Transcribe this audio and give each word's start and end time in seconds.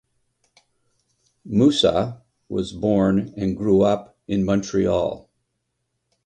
Moussa 1.45 2.23
was 2.49 2.71
born 2.73 3.35
and 3.37 3.55
grew 3.55 3.83
up 3.83 4.17
in 4.27 4.43
Montreal. 4.43 5.29